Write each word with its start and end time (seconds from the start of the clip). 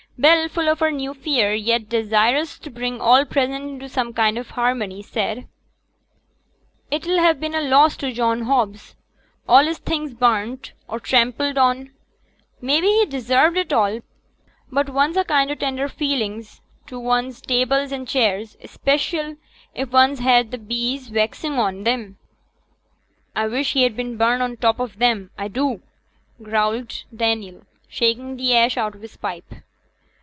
Bell, 0.17 0.49
full 0.49 0.69
of 0.69 0.81
her 0.81 0.91
new 0.91 1.15
fear, 1.15 1.51
yet 1.55 1.89
desirous 1.89 2.59
to 2.59 2.69
bring 2.69 3.01
all 3.01 3.25
present 3.25 3.63
into 3.67 3.89
some 3.89 4.13
kind 4.13 4.37
of 4.37 4.51
harmony, 4.51 5.01
said, 5.01 5.47
'It'll 6.91 7.17
ha' 7.23 7.33
been 7.39 7.55
a 7.55 7.61
loss 7.61 7.97
to 7.97 8.11
John 8.11 8.43
Hobbs 8.43 8.95
all 9.47 9.63
his 9.65 9.79
things 9.79 10.13
burnt, 10.13 10.73
or 10.87 10.99
trampled 10.99 11.57
on. 11.57 11.91
Mebbe 12.61 12.83
he 12.83 13.05
desarved 13.07 13.57
it 13.57 13.73
all, 13.73 14.01
but 14.71 14.91
one's 14.91 15.17
a 15.17 15.23
kind 15.23 15.49
o' 15.49 15.55
tender 15.55 15.89
feeling 15.89 16.45
to 16.85 16.99
one's 16.99 17.41
tables 17.41 17.91
and 17.91 18.07
chairs, 18.07 18.57
special 18.65 19.37
if 19.73 19.89
one's 19.91 20.19
had 20.19 20.51
t' 20.51 20.57
bees 20.57 21.09
waxing 21.09 21.53
on 21.53 21.87
'em.' 21.87 22.17
'A 23.35 23.49
wish 23.49 23.73
he'd 23.73 23.97
been 23.97 24.17
burnt 24.17 24.43
on 24.43 24.51
t' 24.51 24.57
top 24.57 24.79
on 24.79 24.91
'em, 25.01 25.31
a 25.39 25.49
do,' 25.49 25.81
growled 26.43 26.75
out 26.81 27.03
Daniel, 27.15 27.65
shaking 27.87 28.37
the 28.37 28.55
ash 28.55 28.77
out 28.77 28.93
of 28.93 29.01
his 29.01 29.17
pipe. 29.17 29.51